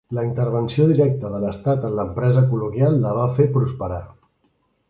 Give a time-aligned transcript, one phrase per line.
[0.17, 4.05] La intervenció directa de l'estat en l'empresa colonial la va fer prosperar.